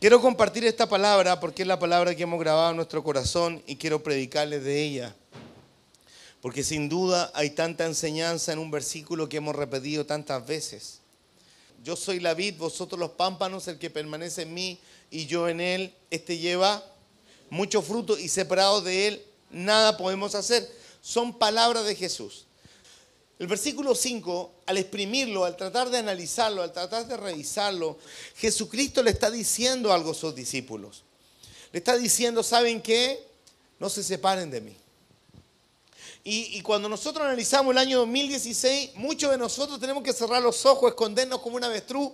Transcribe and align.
Quiero 0.00 0.20
compartir 0.20 0.64
esta 0.64 0.88
palabra 0.88 1.40
porque 1.40 1.62
es 1.62 1.68
la 1.68 1.80
palabra 1.80 2.14
que 2.14 2.22
hemos 2.22 2.38
grabado 2.38 2.70
en 2.70 2.76
nuestro 2.76 3.02
corazón 3.02 3.60
y 3.66 3.74
quiero 3.74 4.00
predicarles 4.00 4.62
de 4.62 4.80
ella. 4.80 5.16
Porque 6.40 6.62
sin 6.62 6.88
duda 6.88 7.32
hay 7.34 7.50
tanta 7.50 7.84
enseñanza 7.84 8.52
en 8.52 8.60
un 8.60 8.70
versículo 8.70 9.28
que 9.28 9.38
hemos 9.38 9.56
repetido 9.56 10.06
tantas 10.06 10.46
veces. 10.46 11.00
Yo 11.82 11.96
soy 11.96 12.20
la 12.20 12.34
vid, 12.34 12.54
vosotros 12.58 12.96
los 12.96 13.10
pámpanos, 13.10 13.66
el 13.66 13.80
que 13.80 13.90
permanece 13.90 14.42
en 14.42 14.54
mí 14.54 14.78
y 15.10 15.26
yo 15.26 15.48
en 15.48 15.60
él, 15.60 15.92
este 16.12 16.38
lleva 16.38 16.80
mucho 17.50 17.82
fruto 17.82 18.16
y 18.16 18.28
separado 18.28 18.80
de 18.80 19.08
él 19.08 19.26
nada 19.50 19.96
podemos 19.96 20.36
hacer. 20.36 20.70
Son 21.00 21.36
palabras 21.36 21.84
de 21.86 21.96
Jesús. 21.96 22.46
El 23.38 23.46
versículo 23.46 23.94
5, 23.94 24.52
al 24.66 24.78
exprimirlo, 24.78 25.44
al 25.44 25.56
tratar 25.56 25.90
de 25.90 25.98
analizarlo, 25.98 26.62
al 26.62 26.72
tratar 26.72 27.06
de 27.06 27.16
revisarlo, 27.16 27.98
Jesucristo 28.36 29.02
le 29.02 29.10
está 29.10 29.30
diciendo 29.30 29.92
algo 29.92 30.10
a 30.10 30.14
sus 30.14 30.34
discípulos. 30.34 31.04
Le 31.72 31.78
está 31.78 31.96
diciendo, 31.96 32.42
¿saben 32.42 32.82
qué? 32.82 33.24
No 33.78 33.88
se 33.88 34.02
separen 34.02 34.50
de 34.50 34.60
mí. 34.60 34.76
Y, 36.30 36.60
cuando 36.60 36.90
nosotros 36.90 37.24
analizamos 37.24 37.72
el 37.72 37.78
año 37.78 38.00
2016, 38.00 38.96
muchos 38.96 39.30
de 39.30 39.38
nosotros 39.38 39.80
tenemos 39.80 40.02
que 40.02 40.12
cerrar 40.12 40.42
los 40.42 40.66
ojos, 40.66 40.90
escondernos 40.90 41.40
como 41.40 41.56
un 41.56 41.64
avestruz 41.64 42.10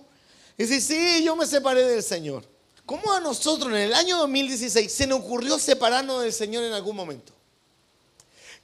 y 0.57 0.63
decir, 0.63 0.81
sí, 0.81 1.23
yo 1.23 1.35
me 1.35 1.45
separé 1.45 1.83
del 1.83 2.01
Señor. 2.01 2.45
¿Cómo 2.85 3.11
a 3.11 3.19
nosotros 3.19 3.73
en 3.73 3.79
el 3.79 3.93
año 3.93 4.17
2016 4.19 4.89
se 4.89 5.07
nos 5.07 5.19
ocurrió 5.19 5.59
separarnos 5.59 6.21
del 6.21 6.31
Señor 6.31 6.63
en 6.63 6.71
algún 6.71 6.95
momento? 6.95 7.34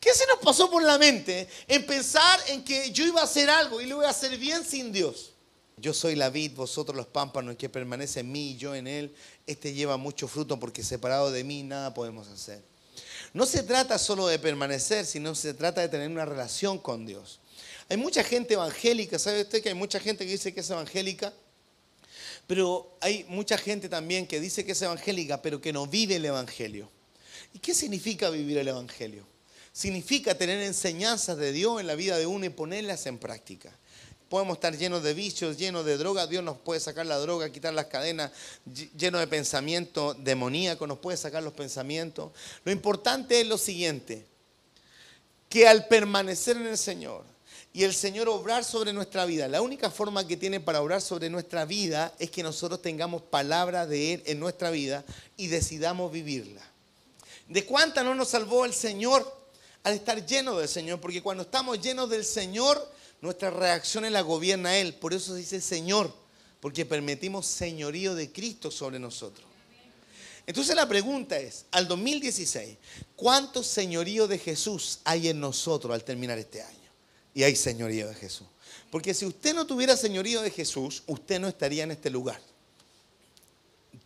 ¿Qué 0.02 0.16
se 0.16 0.26
nos 0.26 0.40
pasó 0.40 0.70
por 0.70 0.82
la 0.82 0.98
mente 0.98 1.48
en 1.68 1.86
pensar 1.86 2.40
en 2.48 2.64
que 2.64 2.90
yo 2.92 3.06
iba 3.06 3.22
a 3.22 3.26
hacer 3.26 3.52
algo 3.52 3.80
y 3.80 3.86
lo 3.86 3.98
iba 3.98 4.08
a 4.08 4.10
hacer 4.10 4.36
bien 4.40 4.66
sin 4.66 4.92
Dios? 4.92 5.34
Yo 5.78 5.94
soy 5.94 6.16
la 6.16 6.32
vid, 6.32 6.54
vosotros 6.56 6.98
los 6.98 7.06
pámpanos, 7.06 7.52
el 7.52 7.58
que 7.58 7.70
permanece 7.70 8.22
en 8.22 8.32
mí 8.32 8.52
y 8.52 8.58
yo 8.58 8.74
en 8.74 8.88
él. 8.88 9.16
Este 9.46 9.74
lleva 9.74 9.98
mucho 9.98 10.28
fruto 10.28 10.60
porque 10.60 10.84
separado 10.84 11.32
de 11.32 11.44
mí 11.44 11.62
nada 11.62 11.94
podemos 11.94 12.28
hacer. 12.30 12.64
No 13.32 13.46
se 13.46 13.62
trata 13.62 14.00
solo 14.00 14.26
de 14.26 14.40
permanecer, 14.40 15.06
sino 15.06 15.36
se 15.36 15.54
trata 15.54 15.82
de 15.82 15.90
tener 15.90 16.10
una 16.10 16.26
relación 16.26 16.80
con 16.80 17.06
Dios. 17.06 17.40
Hay 17.88 17.98
mucha 17.98 18.24
gente 18.24 18.56
evangélica, 18.56 19.20
¿sabe 19.20 19.42
usted 19.44 19.62
que 19.62 19.70
hay 19.70 19.76
mucha 19.76 20.00
gente 20.00 20.26
que 20.26 20.32
dice 20.32 20.52
que 20.52 20.62
es 20.62 20.70
evangélica? 20.72 21.32
Pero 22.48 22.98
hay 23.02 23.24
mucha 23.30 23.56
gente 23.56 23.88
también 23.88 24.26
que 24.26 24.40
dice 24.40 24.66
que 24.66 24.72
es 24.72 24.82
evangélica, 24.82 25.44
pero 25.44 25.62
que 25.62 25.72
no 25.72 25.86
vive 25.86 26.16
el 26.16 26.26
Evangelio. 26.26 26.90
¿Y 27.54 27.60
qué 27.60 27.76
significa 27.76 28.32
vivir 28.32 28.58
el 28.58 28.68
Evangelio? 28.68 29.26
Significa 29.72 30.36
tener 30.36 30.62
enseñanzas 30.62 31.38
de 31.38 31.52
Dios 31.52 31.80
en 31.80 31.88
la 31.88 31.96
vida 31.96 32.18
de 32.18 32.26
uno 32.26 32.46
y 32.46 32.50
ponerlas 32.50 33.06
en 33.06 33.18
práctica. 33.18 33.72
Podemos 34.30 34.56
estar 34.56 34.78
llenos 34.78 35.04
de 35.04 35.14
vicios, 35.14 35.58
llenos 35.58 35.86
de 35.86 35.98
drogas. 35.98 36.30
Dios 36.30 36.42
nos 36.42 36.58
puede 36.58 36.80
sacar 36.80 37.06
la 37.06 37.18
droga, 37.18 37.52
quitar 37.52 37.74
las 37.74 37.88
cadenas, 37.88 38.32
llenos 38.98 39.20
de 39.20 39.28
pensamiento 39.28 40.14
demoníaco, 40.14 40.88
nos 40.88 41.00
puede 41.00 41.18
sacar 41.18 41.44
los 41.44 41.52
pensamientos. 41.52 42.32
Lo 42.64 42.72
importante 42.72 43.42
es 43.42 43.48
lo 43.48 43.58
siguiente, 43.58 44.26
que 45.50 45.68
al 45.68 45.88
permanecer 45.88 46.56
en 46.56 46.68
el 46.68 46.78
Señor 46.78 47.26
y 47.74 47.84
el 47.84 47.94
Señor 47.94 48.30
obrar 48.30 48.64
sobre 48.64 48.94
nuestra 48.94 49.26
vida, 49.26 49.50
la 49.50 49.62
única 49.62 49.92
forma 49.92 50.26
que 50.26 50.38
tiene 50.38 50.62
para 50.62 50.82
obrar 50.82 51.02
sobre 51.02 51.30
nuestra 51.30 51.66
vida 51.66 52.14
es 52.18 52.32
que 52.32 52.42
nosotros 52.42 52.82
tengamos 52.82 53.22
palabra 53.24 53.86
de 53.86 54.14
Él 54.14 54.24
en 54.28 54.40
nuestra 54.40 54.72
vida 54.72 55.04
y 55.36 55.48
decidamos 55.48 56.10
vivirla. 56.10 56.62
¿De 57.50 57.66
cuánta 57.66 58.02
no 58.02 58.16
nos 58.16 58.30
salvó 58.30 58.64
el 58.64 58.74
Señor 58.74 59.41
al 59.84 59.94
estar 59.94 60.26
lleno 60.26 60.58
del 60.58 60.68
Señor, 60.68 61.00
porque 61.00 61.22
cuando 61.22 61.44
estamos 61.44 61.82
llenos 61.82 62.10
del 62.10 62.24
Señor, 62.24 62.92
nuestra 63.22 63.50
reacción 63.50 64.06
es 64.06 64.12
la 64.12 64.22
gobierna 64.22 64.78
Él. 64.78 64.94
Por 64.96 65.14
eso 65.14 65.34
se 65.34 65.40
dice 65.40 65.62
Señor, 65.62 66.14
porque 66.60 66.86
permitimos 66.86 67.46
señorío 67.48 68.16
de 68.16 68.32
Cristo 68.32 68.70
sobre 68.70 69.00
nosotros. 69.00 69.48
Entonces 70.46 70.76
la 70.76 70.88
pregunta 70.88 71.38
es, 71.38 71.66
al 71.72 71.88
2016, 71.88 72.78
¿cuánto 73.16 73.64
señorío 73.64 74.28
de 74.28 74.38
Jesús 74.38 75.00
hay 75.04 75.30
en 75.30 75.40
nosotros 75.40 75.94
al 75.94 76.04
terminar 76.04 76.38
este 76.40 76.62
año? 76.62 76.78
Y 77.34 77.44
hay 77.44 77.56
señorío 77.56 78.08
de 78.08 78.16
Jesús. 78.16 78.48
Porque 78.90 79.14
si 79.14 79.26
usted 79.26 79.56
no 79.56 79.66
tuviera 79.66 79.96
señorío 79.96 80.42
de 80.42 80.52
Jesús, 80.52 81.04
usted 81.08 81.40
no 81.40 81.48
estaría 81.48 81.84
en 81.84 81.92
este 81.92 82.10
lugar. 82.10 82.42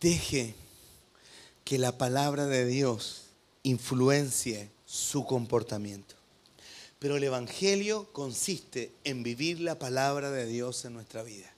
Deje 0.00 0.54
que 1.64 1.78
la 1.78 1.98
palabra 1.98 2.46
de 2.46 2.66
Dios 2.66 3.22
influencie 3.64 4.70
su 4.86 5.26
comportamiento. 5.26 6.14
Pero 6.98 7.16
el 7.16 7.24
Evangelio 7.24 8.10
consiste 8.12 8.92
en 9.04 9.22
vivir 9.22 9.60
la 9.60 9.78
palabra 9.78 10.30
de 10.30 10.46
Dios 10.46 10.84
en 10.84 10.94
nuestra 10.94 11.22
vida. 11.22 11.52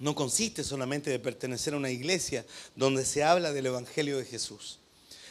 No 0.00 0.14
consiste 0.14 0.64
solamente 0.64 1.10
de 1.10 1.18
pertenecer 1.18 1.74
a 1.74 1.76
una 1.76 1.90
iglesia 1.90 2.44
donde 2.74 3.04
se 3.04 3.22
habla 3.22 3.52
del 3.52 3.66
Evangelio 3.66 4.18
de 4.18 4.24
Jesús, 4.24 4.78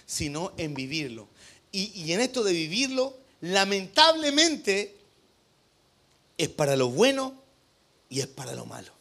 sino 0.06 0.53
en 0.57 0.75
vivirlo. 0.75 1.28
Y, 1.72 1.91
y 2.00 2.13
en 2.13 2.22
esto 2.22 2.44
de 2.44 2.53
vivirlo, 2.53 3.17
lamentablemente, 3.41 4.96
es 6.38 6.50
para 6.50 6.75
lo 6.75 6.90
bueno 6.90 7.34
y 8.09 8.22
es 8.22 8.28
para 8.28 8.53
lo 8.53 8.66
malo. 8.66 8.99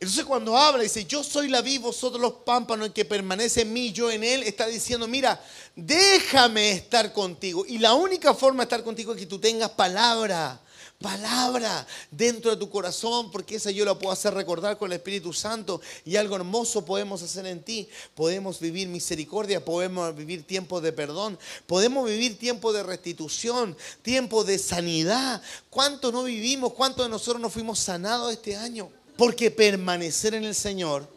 Entonces 0.00 0.24
cuando 0.26 0.56
habla, 0.56 0.84
dice, 0.84 1.04
yo 1.06 1.24
soy 1.24 1.48
la 1.48 1.60
vid, 1.60 1.80
vosotros 1.80 2.20
los 2.20 2.34
pámpanos, 2.44 2.86
el 2.86 2.92
que 2.92 3.04
permanece 3.04 3.62
en 3.62 3.72
mí, 3.72 3.92
yo 3.92 4.12
en 4.12 4.22
él, 4.22 4.44
está 4.44 4.66
diciendo, 4.68 5.08
mira, 5.08 5.42
déjame 5.74 6.70
estar 6.70 7.12
contigo. 7.12 7.64
Y 7.66 7.78
la 7.78 7.94
única 7.94 8.32
forma 8.32 8.58
de 8.58 8.64
estar 8.64 8.84
contigo 8.84 9.12
es 9.12 9.18
que 9.18 9.26
tú 9.26 9.40
tengas 9.40 9.70
palabra, 9.70 10.60
palabra 11.00 11.84
dentro 12.12 12.52
de 12.52 12.56
tu 12.56 12.70
corazón, 12.70 13.32
porque 13.32 13.56
esa 13.56 13.72
yo 13.72 13.84
la 13.84 13.98
puedo 13.98 14.12
hacer 14.12 14.34
recordar 14.34 14.78
con 14.78 14.92
el 14.92 14.98
Espíritu 14.98 15.32
Santo. 15.32 15.80
Y 16.04 16.14
algo 16.14 16.36
hermoso 16.36 16.84
podemos 16.84 17.20
hacer 17.22 17.46
en 17.46 17.64
ti. 17.64 17.88
Podemos 18.14 18.60
vivir 18.60 18.86
misericordia, 18.86 19.64
podemos 19.64 20.14
vivir 20.14 20.44
tiempos 20.46 20.80
de 20.80 20.92
perdón, 20.92 21.36
podemos 21.66 22.08
vivir 22.08 22.38
tiempos 22.38 22.72
de 22.72 22.84
restitución, 22.84 23.76
tiempos 24.02 24.46
de 24.46 24.60
sanidad. 24.60 25.42
¿Cuánto 25.70 26.12
no 26.12 26.22
vivimos? 26.22 26.72
¿Cuántos 26.74 27.04
de 27.04 27.10
nosotros 27.10 27.42
no 27.42 27.50
fuimos 27.50 27.80
sanados 27.80 28.32
este 28.32 28.54
año? 28.54 28.92
Porque 29.18 29.50
permanecer 29.50 30.34
en 30.34 30.44
el 30.44 30.54
Señor, 30.54 31.08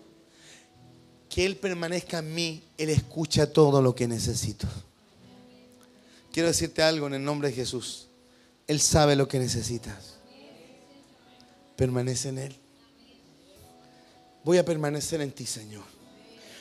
que 1.29 1.45
Él 1.45 1.55
permanezca 1.55 2.17
en 2.17 2.33
mí, 2.33 2.63
Él 2.75 2.89
escucha 2.89 3.53
todo 3.53 3.79
lo 3.79 3.93
que 3.93 4.07
necesito. 4.07 4.67
Quiero 6.33 6.47
decirte 6.47 6.81
algo 6.81 7.05
en 7.05 7.13
el 7.13 7.23
nombre 7.23 7.49
de 7.49 7.53
Jesús. 7.53 8.07
Él 8.65 8.81
sabe 8.81 9.15
lo 9.15 9.27
que 9.27 9.37
necesitas. 9.37 10.15
Permanece 11.75 12.29
en 12.29 12.39
Él. 12.39 12.55
Voy 14.43 14.57
a 14.57 14.65
permanecer 14.65 15.21
en 15.21 15.31
ti, 15.31 15.45
Señor. 15.45 15.83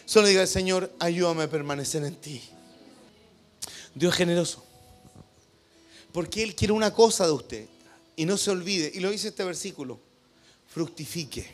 Solo 0.04 0.26
diga, 0.26 0.46
Señor, 0.46 0.92
ayúdame 0.98 1.44
a 1.44 1.50
permanecer 1.50 2.04
en 2.04 2.16
ti. 2.16 2.42
Dios 3.94 4.14
generoso. 4.14 4.62
Porque 6.12 6.42
Él 6.42 6.54
quiere 6.54 6.74
una 6.74 6.92
cosa 6.92 7.24
de 7.24 7.32
usted. 7.32 7.66
Y 8.14 8.26
no 8.26 8.36
se 8.36 8.50
olvide. 8.50 8.92
Y 8.92 9.00
lo 9.00 9.08
dice 9.08 9.28
este 9.28 9.42
versículo 9.42 10.09
fructifique. 10.70 11.46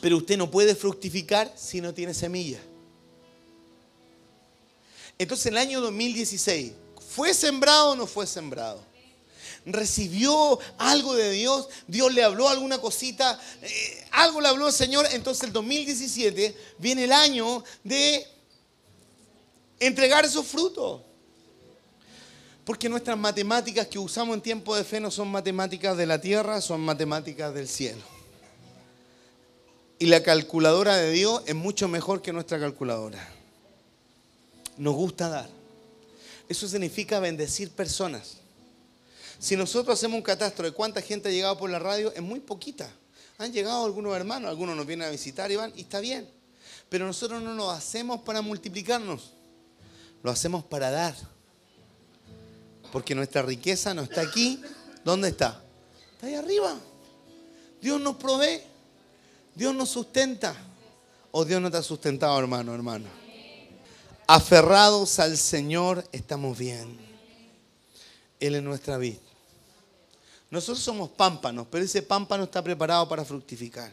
Pero 0.00 0.18
usted 0.18 0.36
no 0.36 0.50
puede 0.50 0.74
fructificar 0.74 1.52
si 1.56 1.80
no 1.80 1.94
tiene 1.94 2.12
semilla. 2.12 2.60
Entonces 5.18 5.46
el 5.46 5.56
año 5.56 5.80
2016, 5.80 6.72
¿fue 7.08 7.32
sembrado 7.32 7.90
o 7.90 7.96
no 7.96 8.06
fue 8.06 8.26
sembrado? 8.26 8.92
recibió 9.64 10.58
algo 10.78 11.14
de 11.14 11.30
Dios, 11.30 11.68
Dios 11.86 12.12
le 12.12 12.22
habló 12.22 12.48
alguna 12.48 12.80
cosita, 12.80 13.40
eh, 13.62 14.06
algo 14.10 14.40
le 14.40 14.48
habló 14.48 14.66
el 14.66 14.72
Señor, 14.72 15.06
entonces 15.12 15.44
el 15.44 15.52
2017 15.52 16.56
viene 16.78 17.04
el 17.04 17.12
año 17.12 17.62
de 17.84 18.26
entregar 19.78 20.24
esos 20.24 20.46
frutos. 20.46 21.02
Porque 22.64 22.88
nuestras 22.88 23.18
matemáticas 23.18 23.88
que 23.88 23.98
usamos 23.98 24.34
en 24.34 24.40
tiempo 24.40 24.76
de 24.76 24.84
fe 24.84 25.00
no 25.00 25.10
son 25.10 25.28
matemáticas 25.28 25.96
de 25.96 26.06
la 26.06 26.20
tierra, 26.20 26.60
son 26.60 26.80
matemáticas 26.80 27.52
del 27.52 27.66
cielo. 27.66 28.02
Y 29.98 30.06
la 30.06 30.22
calculadora 30.22 30.96
de 30.96 31.10
Dios 31.10 31.42
es 31.46 31.54
mucho 31.54 31.88
mejor 31.88 32.22
que 32.22 32.32
nuestra 32.32 32.58
calculadora. 32.60 33.28
Nos 34.76 34.94
gusta 34.94 35.28
dar. 35.28 35.48
Eso 36.48 36.68
significa 36.68 37.20
bendecir 37.20 37.70
personas. 37.70 38.38
Si 39.38 39.56
nosotros 39.56 39.98
hacemos 39.98 40.16
un 40.16 40.22
catastro 40.22 40.64
de 40.64 40.72
cuánta 40.72 41.02
gente 41.02 41.28
ha 41.28 41.32
llegado 41.32 41.58
por 41.58 41.68
la 41.68 41.80
radio, 41.80 42.12
es 42.12 42.22
muy 42.22 42.38
poquita. 42.38 42.88
Han 43.38 43.52
llegado 43.52 43.84
algunos 43.84 44.14
hermanos, 44.14 44.48
algunos 44.48 44.76
nos 44.76 44.86
vienen 44.86 45.08
a 45.08 45.10
visitar 45.10 45.50
y 45.50 45.56
van, 45.56 45.72
y 45.74 45.80
está 45.80 45.98
bien. 45.98 46.28
Pero 46.88 47.06
nosotros 47.06 47.42
no 47.42 47.54
lo 47.54 47.70
hacemos 47.70 48.20
para 48.20 48.40
multiplicarnos, 48.40 49.32
lo 50.22 50.30
hacemos 50.30 50.62
para 50.64 50.90
dar. 50.90 51.31
Porque 52.92 53.14
nuestra 53.14 53.42
riqueza 53.42 53.94
no 53.94 54.02
está 54.02 54.20
aquí. 54.20 54.62
¿Dónde 55.04 55.30
está? 55.30 55.60
Está 56.12 56.26
ahí 56.26 56.34
arriba. 56.34 56.78
Dios 57.80 58.00
nos 58.00 58.16
provee. 58.16 58.60
Dios 59.54 59.74
nos 59.74 59.88
sustenta. 59.88 60.54
O 61.32 61.44
Dios 61.44 61.60
no 61.60 61.70
te 61.70 61.78
ha 61.78 61.82
sustentado, 61.82 62.38
hermano, 62.38 62.74
hermano. 62.74 63.06
Aferrados 64.26 65.18
al 65.18 65.36
Señor 65.36 66.06
estamos 66.12 66.56
bien. 66.56 66.98
Él 68.38 68.54
es 68.54 68.62
nuestra 68.62 68.98
vida. 68.98 69.18
Nosotros 70.50 70.84
somos 70.84 71.08
pámpanos, 71.10 71.66
pero 71.70 71.84
ese 71.84 72.02
pámpano 72.02 72.44
está 72.44 72.62
preparado 72.62 73.08
para 73.08 73.24
fructificar. 73.24 73.90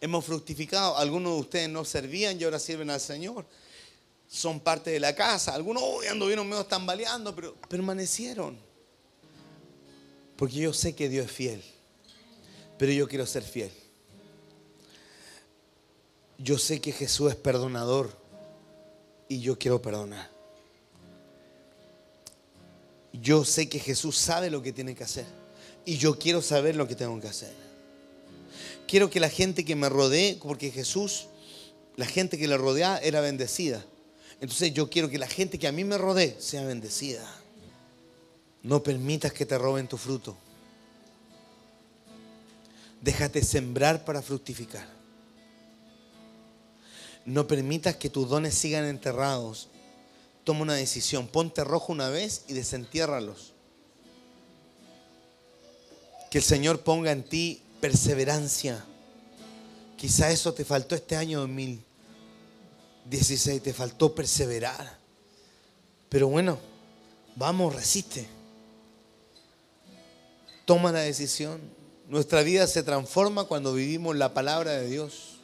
Hemos 0.00 0.24
fructificado. 0.24 0.96
Algunos 0.96 1.34
de 1.34 1.40
ustedes 1.40 1.68
no 1.68 1.84
servían 1.84 2.40
y 2.40 2.44
ahora 2.44 2.60
sirven 2.60 2.90
al 2.90 3.00
Señor. 3.00 3.44
Son 4.28 4.60
parte 4.60 4.90
de 4.90 5.00
la 5.00 5.14
casa. 5.14 5.54
Algunos 5.54 5.82
hoy 5.82 6.06
anduvieron 6.06 6.48
medio 6.48 6.66
tambaleando, 6.66 7.34
pero 7.34 7.54
permanecieron. 7.68 8.58
Porque 10.36 10.56
yo 10.56 10.72
sé 10.72 10.94
que 10.94 11.08
Dios 11.08 11.26
es 11.26 11.32
fiel. 11.32 11.64
Pero 12.78 12.92
yo 12.92 13.08
quiero 13.08 13.26
ser 13.26 13.42
fiel. 13.42 13.72
Yo 16.36 16.58
sé 16.58 16.80
que 16.80 16.92
Jesús 16.92 17.30
es 17.30 17.36
perdonador. 17.36 18.16
Y 19.28 19.40
yo 19.40 19.58
quiero 19.58 19.82
perdonar. 19.82 20.30
Yo 23.12 23.44
sé 23.44 23.68
que 23.68 23.80
Jesús 23.80 24.16
sabe 24.16 24.50
lo 24.50 24.62
que 24.62 24.72
tiene 24.72 24.94
que 24.94 25.04
hacer. 25.04 25.26
Y 25.84 25.96
yo 25.96 26.18
quiero 26.18 26.42
saber 26.42 26.76
lo 26.76 26.86
que 26.86 26.94
tengo 26.94 27.18
que 27.20 27.28
hacer. 27.28 27.52
Quiero 28.86 29.10
que 29.10 29.20
la 29.20 29.28
gente 29.28 29.64
que 29.64 29.74
me 29.74 29.88
rodee, 29.88 30.38
porque 30.42 30.70
Jesús, 30.70 31.26
la 31.96 32.06
gente 32.06 32.38
que 32.38 32.48
le 32.48 32.56
rodea 32.56 32.98
era 32.98 33.20
bendecida. 33.20 33.84
Entonces 34.40 34.72
yo 34.72 34.88
quiero 34.88 35.08
que 35.08 35.18
la 35.18 35.26
gente 35.26 35.58
que 35.58 35.66
a 35.66 35.72
mí 35.72 35.84
me 35.84 35.98
rodee 35.98 36.36
sea 36.40 36.64
bendecida. 36.64 37.26
No 38.62 38.82
permitas 38.82 39.32
que 39.32 39.46
te 39.46 39.58
roben 39.58 39.88
tu 39.88 39.96
fruto. 39.96 40.36
Déjate 43.00 43.42
sembrar 43.42 44.04
para 44.04 44.22
fructificar. 44.22 44.86
No 47.24 47.46
permitas 47.46 47.96
que 47.96 48.10
tus 48.10 48.28
dones 48.28 48.54
sigan 48.54 48.84
enterrados 48.84 49.68
toma 50.44 50.62
una 50.62 50.74
decisión. 50.74 51.28
Ponte 51.28 51.62
rojo 51.62 51.92
una 51.92 52.08
vez 52.08 52.44
y 52.48 52.54
desentiérralos. 52.54 53.52
Que 56.30 56.38
el 56.38 56.44
Señor 56.44 56.80
ponga 56.80 57.12
en 57.12 57.22
ti 57.22 57.62
perseverancia. 57.80 58.84
Quizá 59.96 60.30
eso 60.30 60.54
te 60.54 60.64
faltó 60.64 60.94
este 60.94 61.16
año 61.16 61.40
2016, 63.08 63.62
te 63.62 63.72
faltó 63.72 64.14
perseverar. 64.14 64.98
Pero 66.10 66.28
bueno, 66.28 66.58
vamos, 67.36 67.74
resiste. 67.74 68.26
Toma 70.66 70.92
la 70.92 71.00
decisión. 71.00 71.60
Nuestra 72.08 72.42
vida 72.42 72.66
se 72.66 72.82
transforma 72.82 73.44
cuando 73.44 73.72
vivimos 73.72 74.14
la 74.14 74.34
palabra 74.34 74.72
de 74.72 74.88
Dios, 74.88 75.38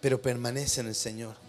pero 0.00 0.20
permanece 0.20 0.80
en 0.80 0.88
el 0.88 0.94
Señor. 0.94 1.43